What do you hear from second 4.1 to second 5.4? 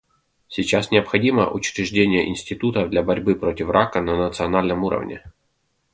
национальном уровне.